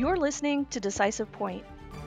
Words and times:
You're 0.00 0.16
listening 0.16 0.64
to 0.70 0.80
Decisive 0.80 1.30
Point. 1.30 1.62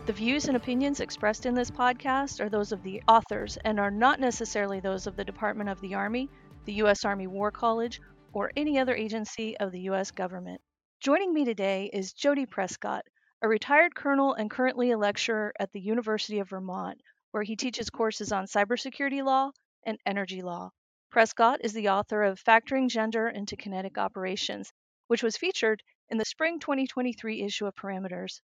The 0.08 0.14
views 0.14 0.48
and 0.48 0.58
opinions 0.58 1.00
expressed 1.00 1.46
in 1.46 1.54
this 1.54 1.70
podcast 1.70 2.40
are 2.40 2.50
those 2.50 2.72
of 2.72 2.82
the 2.82 3.04
authors 3.08 3.56
and 3.66 3.80
are 3.80 3.92
not 3.92 4.20
necessarily 4.20 4.80
those 4.80 5.06
of 5.06 5.16
the 5.16 5.24
Department 5.24 5.70
of 5.70 5.80
the 5.80 5.94
Army, 5.94 6.28
the 6.66 6.74
U.S. 6.74 7.06
Army 7.06 7.28
War 7.28 7.52
College, 7.52 8.02
or 8.34 8.52
any 8.58 8.80
other 8.80 8.96
agency 8.96 9.56
of 9.58 9.72
the 9.72 9.82
U.S. 9.82 10.10
government. 10.10 10.60
Joining 11.02 11.36
me 11.36 11.46
today 11.46 11.92
is 11.94 12.14
Jody 12.14 12.48
Prescott, 12.48 13.06
a 13.44 13.48
retired 13.48 13.94
colonel 13.94 14.34
and 14.34 14.50
currently 14.50 14.90
a 14.90 14.98
lecturer 14.98 15.54
at 15.60 15.72
the 15.72 15.80
University 15.80 16.40
of 16.40 16.50
Vermont, 16.50 17.00
where 17.30 17.44
he 17.44 17.56
teaches 17.56 17.92
courses 17.92 18.32
on 18.32 18.48
cybersecurity 18.48 19.24
law 19.24 19.52
and 19.86 20.00
energy 20.04 20.42
law. 20.42 20.72
Prescott 21.12 21.60
is 21.64 21.74
the 21.74 21.90
author 21.90 22.24
of 22.24 22.44
Factoring 22.44 22.90
Gender 22.90 23.30
into 23.30 23.56
Kinetic 23.56 24.00
Operations, 24.00 24.74
which 25.06 25.22
was 25.22 25.38
featured 25.38 25.84
in 26.14 26.20
the 26.20 26.26
spring 26.26 26.60
2023 26.60 27.42
issue 27.42 27.66
of 27.66 27.74
Parameters. 27.74 28.40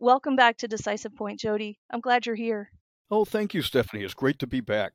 Welcome 0.00 0.34
back 0.34 0.56
to 0.56 0.66
Decisive 0.66 1.14
Point, 1.14 1.38
Jody. 1.38 1.78
I'm 1.88 2.00
glad 2.00 2.26
you're 2.26 2.34
here. 2.34 2.72
Oh, 3.08 3.24
thank 3.24 3.54
you, 3.54 3.62
Stephanie. 3.62 4.02
It's 4.02 4.14
great 4.14 4.40
to 4.40 4.48
be 4.48 4.60
back. 4.60 4.94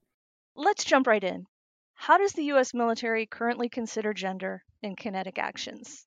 Let's 0.53 0.83
jump 0.83 1.07
right 1.07 1.23
in. 1.23 1.45
How 1.93 2.17
does 2.17 2.33
the 2.33 2.43
U.S. 2.51 2.73
military 2.73 3.25
currently 3.25 3.69
consider 3.69 4.13
gender 4.13 4.63
in 4.83 4.97
kinetic 4.97 5.39
actions? 5.39 6.05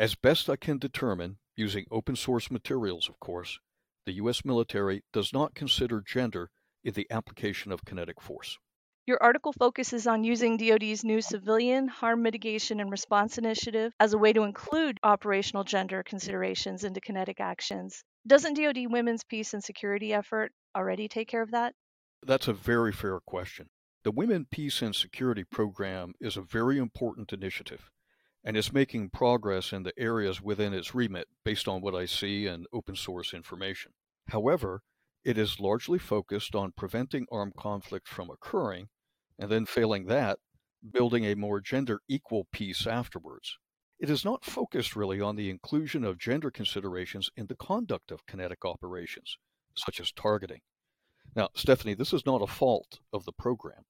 As 0.00 0.16
best 0.16 0.50
I 0.50 0.56
can 0.56 0.78
determine, 0.78 1.36
using 1.54 1.84
open 1.92 2.16
source 2.16 2.50
materials, 2.50 3.08
of 3.08 3.20
course, 3.20 3.60
the 4.04 4.14
U.S. 4.14 4.44
military 4.44 5.04
does 5.12 5.32
not 5.32 5.54
consider 5.54 6.02
gender 6.04 6.50
in 6.82 6.94
the 6.94 7.06
application 7.08 7.70
of 7.70 7.84
kinetic 7.84 8.20
force. 8.20 8.58
Your 9.06 9.22
article 9.22 9.52
focuses 9.52 10.08
on 10.08 10.24
using 10.24 10.56
DoD's 10.56 11.04
new 11.04 11.20
Civilian 11.20 11.86
Harm 11.86 12.24
Mitigation 12.24 12.80
and 12.80 12.90
Response 12.90 13.38
Initiative 13.38 13.92
as 14.00 14.14
a 14.14 14.18
way 14.18 14.32
to 14.32 14.42
include 14.42 14.98
operational 15.04 15.62
gender 15.62 16.02
considerations 16.02 16.82
into 16.82 17.00
kinetic 17.00 17.38
actions. 17.38 18.02
Doesn't 18.26 18.54
DoD 18.54 18.90
Women's 18.90 19.22
Peace 19.22 19.54
and 19.54 19.62
Security 19.62 20.12
effort 20.12 20.50
already 20.76 21.06
take 21.06 21.28
care 21.28 21.42
of 21.42 21.52
that? 21.52 21.72
That's 22.26 22.48
a 22.48 22.52
very 22.52 22.90
fair 22.90 23.20
question. 23.20 23.68
The 24.02 24.10
Women 24.10 24.44
Peace 24.50 24.82
and 24.82 24.92
Security 24.92 25.44
Program 25.44 26.14
is 26.20 26.36
a 26.36 26.42
very 26.42 26.76
important 26.76 27.32
initiative 27.32 27.88
and 28.42 28.56
is 28.56 28.72
making 28.72 29.10
progress 29.10 29.72
in 29.72 29.84
the 29.84 29.96
areas 29.96 30.42
within 30.42 30.74
its 30.74 30.96
remit 30.96 31.28
based 31.44 31.68
on 31.68 31.80
what 31.80 31.94
I 31.94 32.06
see 32.06 32.48
in 32.48 32.66
open 32.72 32.96
source 32.96 33.32
information. 33.32 33.92
However, 34.30 34.82
it 35.24 35.38
is 35.38 35.60
largely 35.60 36.00
focused 36.00 36.56
on 36.56 36.72
preventing 36.76 37.26
armed 37.30 37.54
conflict 37.54 38.08
from 38.08 38.30
occurring 38.30 38.88
and 39.38 39.50
then 39.50 39.66
failing 39.66 40.06
that, 40.06 40.38
building 40.92 41.24
a 41.24 41.34
more 41.34 41.60
gender 41.60 42.00
equal 42.08 42.46
peace 42.52 42.86
afterwards. 42.86 43.58
It 43.98 44.10
is 44.10 44.24
not 44.24 44.44
focused 44.44 44.94
really 44.94 45.20
on 45.20 45.36
the 45.36 45.48
inclusion 45.48 46.04
of 46.04 46.18
gender 46.18 46.50
considerations 46.50 47.30
in 47.36 47.46
the 47.46 47.56
conduct 47.56 48.10
of 48.10 48.26
kinetic 48.26 48.64
operations, 48.64 49.38
such 49.74 50.00
as 50.00 50.12
targeting. 50.12 50.60
Now, 51.34 51.48
Stephanie, 51.54 51.94
this 51.94 52.12
is 52.12 52.26
not 52.26 52.42
a 52.42 52.46
fault 52.46 53.00
of 53.12 53.24
the 53.24 53.32
program. 53.32 53.84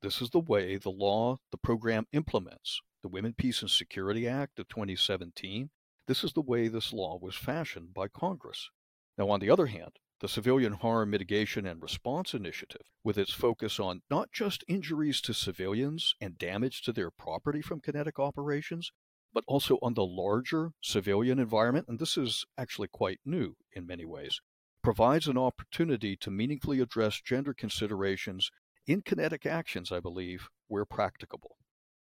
This 0.00 0.22
is 0.22 0.30
the 0.30 0.40
way 0.40 0.76
the 0.76 0.90
law 0.90 1.38
the 1.50 1.58
program 1.58 2.06
implements. 2.12 2.80
The 3.02 3.08
Women, 3.08 3.34
Peace, 3.36 3.62
and 3.62 3.70
Security 3.70 4.26
Act 4.26 4.58
of 4.58 4.68
2017, 4.68 5.70
this 6.06 6.24
is 6.24 6.32
the 6.32 6.40
way 6.40 6.68
this 6.68 6.92
law 6.92 7.18
was 7.20 7.36
fashioned 7.36 7.94
by 7.94 8.08
Congress. 8.08 8.70
Now, 9.16 9.28
on 9.30 9.40
the 9.40 9.50
other 9.50 9.66
hand, 9.66 9.98
the 10.20 10.28
Civilian 10.28 10.72
Harm 10.72 11.10
Mitigation 11.10 11.64
and 11.64 11.80
Response 11.80 12.34
Initiative, 12.34 12.82
with 13.04 13.16
its 13.16 13.32
focus 13.32 13.78
on 13.78 14.02
not 14.10 14.32
just 14.32 14.64
injuries 14.66 15.20
to 15.20 15.32
civilians 15.32 16.14
and 16.20 16.36
damage 16.36 16.82
to 16.82 16.92
their 16.92 17.10
property 17.10 17.62
from 17.62 17.80
kinetic 17.80 18.18
operations, 18.18 18.90
but 19.32 19.44
also 19.46 19.78
on 19.80 19.94
the 19.94 20.04
larger 20.04 20.72
civilian 20.82 21.38
environment, 21.38 21.86
and 21.88 21.98
this 21.98 22.16
is 22.16 22.44
actually 22.56 22.88
quite 22.88 23.20
new 23.24 23.54
in 23.72 23.86
many 23.86 24.04
ways, 24.04 24.40
provides 24.82 25.28
an 25.28 25.38
opportunity 25.38 26.16
to 26.16 26.30
meaningfully 26.30 26.80
address 26.80 27.20
gender 27.20 27.54
considerations 27.54 28.50
in 28.86 29.02
kinetic 29.02 29.46
actions, 29.46 29.92
I 29.92 30.00
believe, 30.00 30.48
where 30.66 30.84
practicable. 30.84 31.56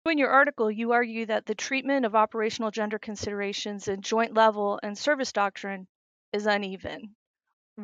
In 0.04 0.18
your 0.18 0.30
article, 0.30 0.70
you 0.70 0.92
argue 0.92 1.26
that 1.26 1.46
the 1.46 1.54
treatment 1.54 2.04
of 2.04 2.14
operational 2.14 2.72
gender 2.72 2.98
considerations 2.98 3.88
in 3.88 4.02
joint 4.02 4.34
level 4.34 4.80
and 4.82 4.98
service 4.98 5.32
doctrine 5.32 5.86
is 6.32 6.44
uneven. 6.44 7.14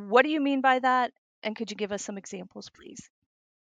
What 0.07 0.23
do 0.23 0.31
you 0.31 0.41
mean 0.41 0.61
by 0.61 0.79
that? 0.79 1.13
And 1.43 1.57
could 1.57 1.71
you 1.71 1.77
give 1.77 1.93
us 1.93 2.05
some 2.05 2.19
examples, 2.19 2.71
please? 2.71 3.11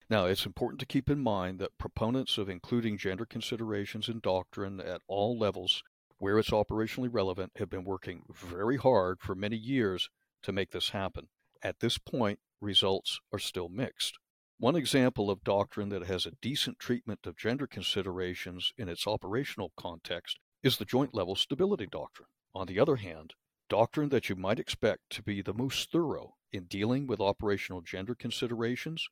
Now, 0.10 0.26
it's 0.26 0.46
important 0.46 0.80
to 0.80 0.86
keep 0.86 1.10
in 1.10 1.20
mind 1.20 1.60
that 1.60 1.78
proponents 1.78 2.38
of 2.38 2.50
including 2.50 2.98
gender 2.98 3.26
considerations 3.26 4.10
in 4.10 4.20
doctrine 4.20 4.80
at 4.80 5.02
all 5.08 5.38
levels, 5.38 5.82
where 6.18 6.38
it's 6.38 6.50
operationally 6.50 7.10
relevant, 7.12 7.54
have 7.58 7.70
been 7.70 7.84
working 7.84 8.24
very 8.32 8.78
hard 8.78 9.20
for 9.22 9.36
many 9.36 9.56
years 9.56 10.10
to 10.44 10.52
make 10.52 10.72
this 10.72 10.90
happen. 10.90 11.30
At 11.62 11.80
this 11.80 11.98
point, 11.98 12.40
results 12.60 13.20
are 13.32 13.40
still 13.40 13.70
mixed. 13.70 14.18
One 14.60 14.76
example 14.76 15.30
of 15.30 15.44
doctrine 15.44 15.90
that 15.90 16.06
has 16.06 16.26
a 16.26 16.38
decent 16.42 16.80
treatment 16.80 17.26
of 17.26 17.38
gender 17.38 17.68
considerations 17.68 18.72
in 18.78 18.90
its 18.90 19.08
operational 19.08 19.72
context 19.76 20.40
is 20.62 20.78
the 20.78 20.86
Joint 20.86 21.14
Level 21.14 21.36
Stability 21.36 21.88
Doctrine. 21.88 22.30
On 22.54 22.68
the 22.68 22.80
other 22.80 22.98
hand, 22.98 23.34
doctrine 23.70 24.10
that 24.10 24.30
you 24.30 24.36
might 24.36 24.60
expect 24.60 25.02
to 25.12 25.24
be 25.24 25.42
the 25.42 25.54
most 25.54 25.92
thorough 25.92 26.36
in 26.52 26.66
dealing 26.66 27.08
with 27.08 27.20
operational 27.20 27.82
gender 27.82 28.16
considerations, 28.16 29.08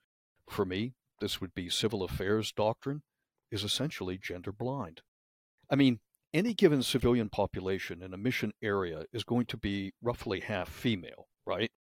for 0.50 0.66
me, 0.66 0.94
this 1.20 1.40
would 1.42 1.54
be 1.54 1.70
civil 1.70 2.04
affairs 2.04 2.52
doctrine, 2.52 3.04
is 3.52 3.64
essentially 3.64 4.18
gender 4.18 4.52
blind. 4.52 5.02
I 5.70 5.76
mean, 5.76 6.00
any 6.34 6.54
given 6.54 6.84
civilian 6.84 7.30
population 7.30 8.02
in 8.02 8.14
a 8.14 8.18
mission 8.18 8.54
area 8.62 9.04
is 9.12 9.24
going 9.24 9.46
to 9.48 9.58
be 9.58 9.94
roughly 10.02 10.40
half 10.42 10.70
female, 10.70 11.28
right? 11.46 11.72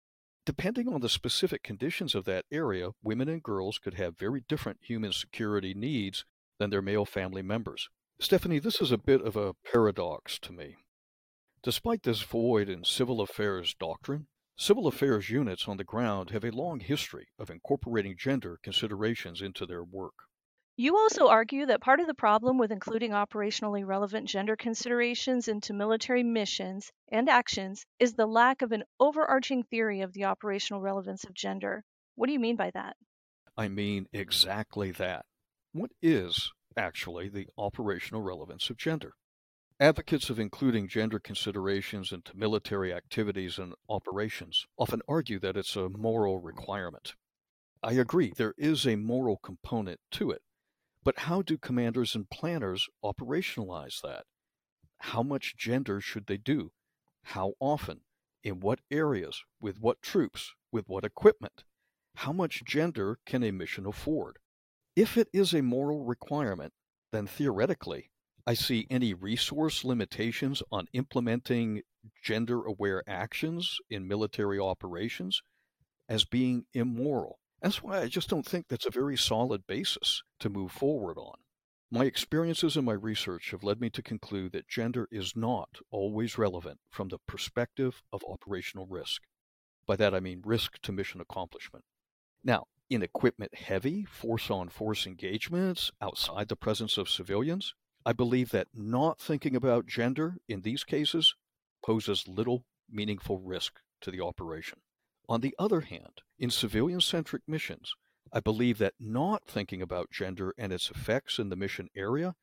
Depending 0.47 0.89
on 0.89 1.01
the 1.01 1.09
specific 1.09 1.63
conditions 1.63 2.15
of 2.15 2.25
that 2.25 2.45
area, 2.51 2.91
women 3.03 3.29
and 3.29 3.43
girls 3.43 3.79
could 3.79 3.95
have 3.95 4.19
very 4.19 4.43
different 4.49 4.79
human 4.83 5.13
security 5.13 5.75
needs 5.75 6.25
than 6.59 6.71
their 6.71 6.83
male 6.83 7.05
family 7.05 7.43
members. 7.43 7.89
Stephanie, 8.19 8.59
this 8.59 8.81
is 8.81 8.91
a 8.91 8.99
bit 8.99 9.23
of 9.23 9.37
a 9.37 9.55
paradox 9.71 10.39
to 10.41 10.53
me. 10.53 10.77
Despite 11.63 12.05
this 12.05 12.23
void 12.23 12.71
in 12.71 12.85
civil 12.85 13.21
affairs 13.21 13.75
doctrine, 13.75 14.29
civil 14.57 14.87
affairs 14.87 15.29
units 15.29 15.69
on 15.69 15.77
the 15.77 15.85
ground 15.85 16.31
have 16.31 16.43
a 16.43 16.51
long 16.51 16.81
history 16.81 17.29
of 17.39 17.51
incorporating 17.51 18.17
gender 18.17 18.59
considerations 18.63 19.43
into 19.43 19.67
their 19.67 19.85
work. 19.85 20.15
You 20.79 20.97
also 20.97 21.29
argue 21.29 21.67
that 21.67 21.83
part 21.83 22.01
of 22.01 22.07
the 22.07 22.15
problem 22.15 22.57
with 22.57 22.73
including 22.73 23.11
operationally 23.11 23.85
relevant 23.85 24.27
gender 24.27 24.57
considerations 24.57 25.49
into 25.49 25.75
military 25.75 26.23
missions 26.23 26.91
and 27.13 27.29
actions 27.29 27.85
is 27.99 28.15
the 28.15 28.25
lack 28.25 28.63
of 28.63 28.73
an 28.73 28.85
overarching 28.99 29.63
theory 29.65 30.01
of 30.01 30.15
the 30.15 30.25
operational 30.25 30.81
relevance 30.81 31.25
of 31.25 31.35
gender. 31.35 31.85
What 32.15 32.29
do 32.29 32.33
you 32.33 32.41
mean 32.41 32.57
by 32.57 32.71
that? 32.71 32.97
I 33.59 33.69
mean 33.69 34.07
exactly 34.15 34.93
that. 34.93 35.27
What 35.73 35.91
is 36.01 36.51
actually 36.75 37.29
the 37.29 37.49
operational 37.59 38.23
relevance 38.23 38.71
of 38.71 38.79
gender? 38.79 39.13
Advocates 39.81 40.29
of 40.29 40.39
including 40.39 40.87
gender 40.87 41.19
considerations 41.19 42.13
into 42.13 42.37
military 42.37 42.93
activities 42.93 43.59
and 43.59 43.73
operations 43.89 44.67
often 44.77 45.01
argue 45.09 45.39
that 45.39 45.57
it's 45.57 45.75
a 45.75 45.89
moral 45.89 46.39
requirement. 46.39 47.15
I 47.83 47.95
agree, 47.95 48.35
there 48.37 48.53
is 48.59 48.87
a 48.87 48.97
moral 48.97 49.39
component 49.39 49.99
to 50.11 50.33
it. 50.33 50.43
But 51.03 51.21
how 51.21 51.41
do 51.41 51.57
commanders 51.57 52.15
and 52.15 52.29
planners 52.29 52.89
operationalize 53.03 54.03
that? 54.03 54.25
How 54.99 55.23
much 55.23 55.57
gender 55.57 55.99
should 56.03 56.27
they 56.27 56.37
do? 56.37 56.73
How 57.23 57.55
often? 57.59 58.03
In 58.45 58.61
what 58.61 58.81
areas? 58.91 59.43
With 59.63 59.81
what 59.81 60.03
troops? 60.03 60.53
With 60.71 60.91
what 60.91 61.07
equipment? 61.07 61.65
How 62.17 62.33
much 62.33 62.65
gender 62.67 63.19
can 63.25 63.43
a 63.43 63.51
mission 63.51 63.87
afford? 63.87 64.41
If 64.95 65.17
it 65.17 65.29
is 65.33 65.55
a 65.55 65.63
moral 65.63 66.05
requirement, 66.05 66.75
then 67.13 67.27
theoretically, 67.27 68.10
I 68.47 68.55
see 68.55 68.87
any 68.91 69.15
resource 69.15 69.85
limitations 69.85 70.63
on 70.73 70.87
implementing 70.93 71.83
gender 72.23 72.65
aware 72.65 73.03
actions 73.07 73.79
in 73.91 74.09
military 74.09 74.59
operations 74.59 75.43
as 76.09 76.25
being 76.25 76.65
immoral. 76.73 77.39
That's 77.63 77.83
why 77.83 78.01
I 78.01 78.09
just 78.09 78.29
don't 78.29 78.47
think 78.47 78.69
that's 78.69 78.87
a 78.87 78.91
very 78.91 79.17
solid 79.17 79.67
basis 79.67 80.23
to 80.41 80.49
move 80.49 80.73
forward 80.73 81.19
on. 81.19 81.35
My 81.91 82.05
experiences 82.05 82.77
and 82.77 82.87
my 82.87 82.93
research 82.93 83.51
have 83.51 83.65
led 83.65 83.81
me 83.81 83.91
to 83.91 84.03
conclude 84.03 84.53
that 84.53 84.69
gender 84.69 85.09
is 85.11 85.35
not 85.37 85.69
always 85.91 86.39
relevant 86.39 86.79
from 86.89 87.09
the 87.09 87.19
perspective 87.27 88.01
of 88.13 88.25
operational 88.29 88.87
risk. 88.87 89.23
By 89.87 89.97
that 89.97 90.15
I 90.15 90.21
mean 90.21 90.41
risk 90.45 90.81
to 90.83 90.93
mission 90.93 91.21
accomplishment. 91.21 91.85
Now, 92.45 92.67
in 92.89 93.03
equipment 93.03 93.55
heavy, 93.55 94.05
force 94.05 94.51
on 94.51 94.69
force 94.69 95.07
engagements 95.07 95.91
outside 96.01 96.49
the 96.49 96.57
presence 96.57 96.97
of 96.97 97.09
civilians, 97.09 97.75
I 98.07 98.15
believe 98.15 98.51
that 98.51 98.69
not 98.73 99.21
thinking 99.21 99.55
about 99.55 99.87
gender 99.87 100.39
in 100.49 100.63
these 100.63 100.85
cases 100.85 101.35
poses 101.85 102.27
little 102.27 102.65
meaningful 102.91 103.39
risk 103.41 103.81
to 104.01 104.11
the 104.11 104.23
operation. 104.23 104.81
On 105.29 105.43
the 105.43 105.55
other 105.59 105.83
hand, 105.83 106.23
in 106.39 106.51
civilian 106.51 107.01
centric 107.01 107.43
missions, 107.47 107.95
I 108.33 108.41
believe 108.41 108.79
that 108.79 108.95
not 108.99 109.45
thinking 109.47 109.83
about 109.83 110.11
gender 110.11 110.55
and 110.57 110.73
its 110.73 110.91
effects 110.91 111.39
in 111.39 111.51
the 111.51 111.57
mission 111.57 111.89
area 111.95 112.35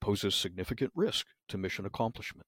poses 0.00 0.34
significant 0.34 0.92
risk 0.94 1.26
to 1.48 1.56
mission 1.56 1.86
accomplishment. 1.86 2.46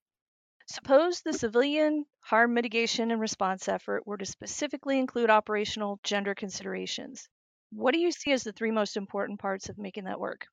Suppose 0.66 1.22
the 1.22 1.32
civilian 1.32 2.04
harm 2.20 2.52
mitigation 2.52 3.10
and 3.10 3.20
response 3.20 3.66
effort 3.68 4.06
were 4.06 4.18
to 4.18 4.26
specifically 4.26 4.98
include 4.98 5.30
operational 5.30 5.98
gender 6.02 6.34
considerations. 6.34 7.28
What 7.70 7.94
do 7.94 8.00
you 8.00 8.12
see 8.12 8.32
as 8.32 8.44
the 8.44 8.52
three 8.52 8.70
most 8.70 8.96
important 8.96 9.40
parts 9.40 9.70
of 9.70 9.78
making 9.78 10.04
that 10.04 10.20
work? 10.20 10.46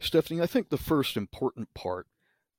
Stephanie, 0.00 0.40
I 0.40 0.46
think 0.46 0.68
the 0.68 0.78
first 0.78 1.16
important 1.16 1.74
part 1.74 2.06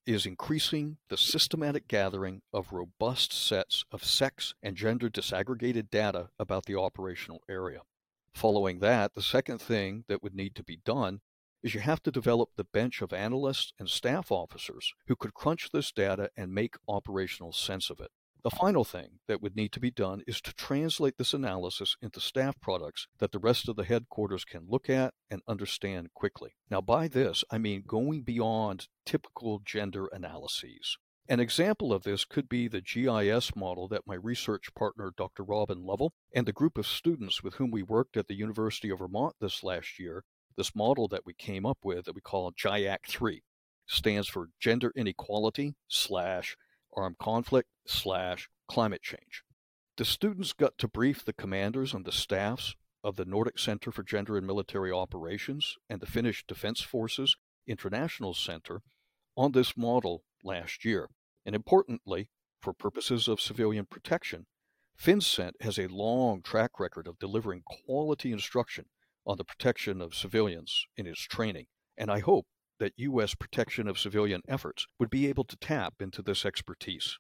is 0.06 0.26
increasing 0.26 0.98
the 1.10 1.18
systematic 1.18 1.88
gathering 1.88 2.42
of 2.52 2.74
robust 2.74 3.32
sets 3.32 3.86
of 3.92 4.04
sex 4.04 4.56
and 4.62 4.76
gender 4.76 5.10
disaggregated 5.10 5.90
data 5.90 6.30
about 6.38 6.66
the 6.66 6.76
operational 6.76 7.42
area. 7.48 7.82
Following 8.34 8.80
that, 8.80 9.14
the 9.14 9.22
second 9.22 9.62
thing 9.62 10.04
that 10.08 10.22
would 10.22 10.36
need 10.36 10.56
to 10.56 10.64
be 10.64 10.78
done 10.78 11.22
is 11.62 11.74
you 11.74 11.82
have 11.82 12.02
to 12.04 12.12
develop 12.12 12.50
the 12.56 12.64
bench 12.64 13.02
of 13.02 13.14
analysts 13.14 13.74
and 13.80 13.90
staff 13.90 14.32
officers 14.32 14.94
who 15.08 15.16
could 15.16 15.34
crunch 15.34 15.70
this 15.72 15.92
data 15.92 16.30
and 16.36 16.54
make 16.54 16.76
operational 16.88 17.52
sense 17.52 17.90
of 17.90 18.00
it. 18.00 18.12
The 18.42 18.50
final 18.50 18.86
thing 18.86 19.20
that 19.28 19.42
would 19.42 19.58
need 19.58 19.74
to 19.74 19.82
be 19.82 19.92
done 19.92 20.24
is 20.26 20.40
to 20.42 20.54
translate 20.54 21.18
this 21.18 21.34
analysis 21.34 21.98
into 22.02 22.22
staff 22.22 22.58
products 22.62 23.08
that 23.18 23.34
the 23.34 23.40
rest 23.40 23.68
of 23.68 23.76
the 23.76 23.84
headquarters 23.84 24.46
can 24.46 24.66
look 24.70 24.90
at 24.90 25.14
and 25.30 25.42
understand 25.46 26.14
quickly. 26.14 26.52
Now, 26.70 26.80
by 26.80 27.10
this, 27.10 27.44
I 27.52 27.58
mean 27.58 27.84
going 27.86 28.22
beyond 28.22 28.88
typical 29.06 29.60
gender 29.66 30.08
analyses. 30.14 30.98
An 31.28 31.42
example 31.42 31.92
of 31.92 32.04
this 32.04 32.24
could 32.24 32.48
be 32.48 32.70
the 32.70 32.82
GIS 32.82 33.58
model 33.58 33.90
that 33.90 34.08
my 34.08 34.16
research 34.16 34.74
partner, 34.74 35.12
Dr. 35.16 35.44
Robin 35.44 35.84
Lovell, 35.84 36.14
and 36.34 36.48
the 36.48 36.54
group 36.54 36.78
of 36.78 36.88
students 36.88 37.44
with 37.44 37.56
whom 37.56 37.72
we 37.72 37.84
worked 37.84 38.16
at 38.16 38.28
the 38.28 38.38
University 38.38 38.90
of 38.90 39.00
Vermont 39.00 39.36
this 39.42 39.64
last 39.64 40.00
year, 40.00 40.24
this 40.56 40.74
model 40.74 41.10
that 41.10 41.26
we 41.26 41.34
came 41.34 41.66
up 41.66 41.80
with 41.84 42.06
that 42.06 42.16
we 42.16 42.22
call 42.22 42.52
GIAC 42.54 43.06
3, 43.06 43.44
stands 43.86 44.30
for 44.30 44.50
Gender 44.60 44.94
Inequality 44.96 45.76
slash 45.90 46.56
armed 47.00 47.18
conflict 47.18 47.70
slash 47.88 48.50
climate 48.68 49.02
change. 49.02 49.44
The 49.98 50.06
students 50.06 50.54
got 50.54 50.78
to 50.78 50.88
brief 50.88 51.26
the 51.26 51.34
commanders 51.34 51.94
and 51.94 52.06
the 52.06 52.12
staffs 52.12 52.76
of 53.04 53.16
the 53.16 53.26
Nordic 53.26 53.58
Center 53.58 53.92
for 53.92 54.04
Gender 54.04 54.38
and 54.38 54.46
Military 54.46 54.92
Operations 54.92 55.76
and 55.90 56.02
the 56.02 56.06
Finnish 56.06 56.46
Defense 56.48 56.82
Forces 56.82 57.36
International 57.68 58.34
Center 58.34 58.82
on 59.36 59.52
this 59.52 59.76
model 59.76 60.24
last 60.44 60.86
year. 60.86 61.10
And 61.46 61.56
importantly, 61.56 62.30
for 62.62 62.74
purposes 62.74 63.28
of 63.28 63.40
civilian 63.40 63.86
protection, 63.86 64.46
FinCENT 65.02 65.54
has 65.62 65.80
a 65.80 65.88
long 65.88 66.42
track 66.42 66.80
record 66.80 67.08
of 67.08 67.20
delivering 67.20 67.64
quality 67.66 68.32
instruction 68.32 68.86
on 69.26 69.38
the 69.38 69.46
protection 69.46 70.02
of 70.02 70.14
civilians 70.14 70.86
in 70.98 71.08
its 71.08 71.22
training, 71.22 71.68
and 71.98 72.12
I 72.12 72.20
hope 72.20 72.48
that 72.80 72.94
U.S. 72.98 73.36
protection 73.36 73.88
of 73.88 74.00
civilian 74.00 74.42
efforts 74.48 74.88
would 75.00 75.10
be 75.10 75.28
able 75.28 75.44
to 75.46 75.58
tap 75.58 75.96
into 76.00 76.22
this 76.22 76.46
expertise. 76.46 77.18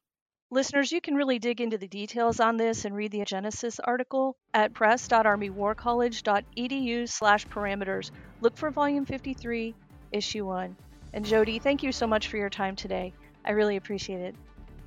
Listeners, 0.51 0.91
you 0.91 0.99
can 0.99 1.13
really 1.13 1.37
dig 1.37 1.61
into 1.61 1.77
the 1.77 1.87
details 1.87 2.39
on 2.39 2.57
this 2.57 2.85
and 2.85 2.95
read 2.95 3.11
the 3.11 3.23
Genesis 3.23 3.79
article 3.79 4.35
at 4.53 4.73
press.armywarcollege.edu 4.73 7.07
slash 7.07 7.45
parameters. 7.47 8.09
Look 8.41 8.57
for 8.57 8.71
volume 8.71 9.05
53, 9.05 9.75
issue 10.11 10.45
1. 10.45 10.75
And 11.13 11.23
Jody, 11.23 11.59
thank 11.59 11.83
you 11.83 11.91
so 11.91 12.07
much 12.07 12.29
for 12.29 12.37
your 12.37 12.49
time 12.49 12.75
today. 12.75 13.13
I 13.45 13.51
really 13.51 13.75
appreciate 13.75 14.21
it. 14.21 14.35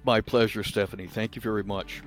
My 0.05 0.21
pleasure, 0.21 0.65
Stephanie. 0.65 1.07
Thank 1.07 1.37
you 1.37 1.43
very 1.43 1.63
much. 1.63 2.03